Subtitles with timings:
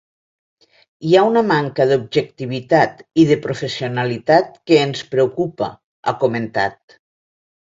[1.09, 5.69] Hi ha una manca d’objectivitat i de professionalitat que ens preocupa,
[6.13, 6.99] ha comentat.